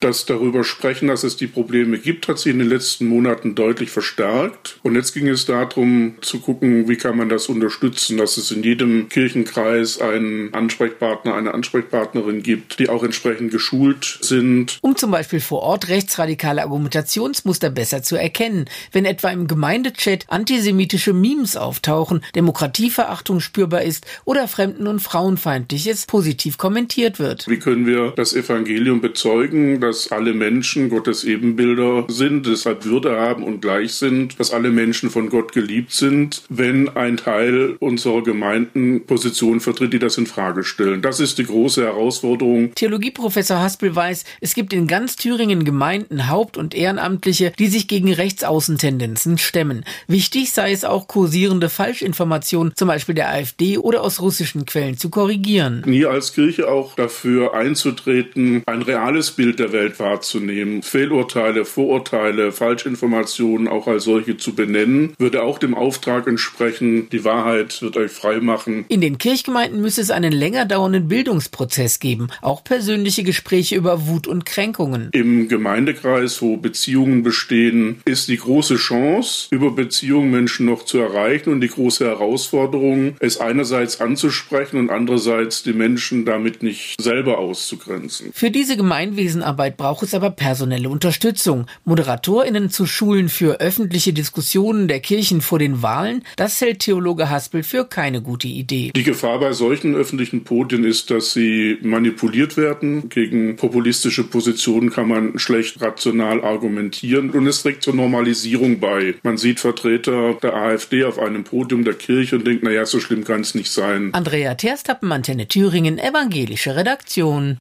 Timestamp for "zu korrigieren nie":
54.96-56.06